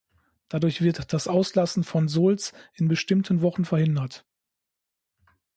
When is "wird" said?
0.81-1.13